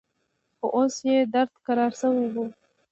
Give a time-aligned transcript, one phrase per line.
[0.57, 2.35] خو اوس يې درد کرار سوى و.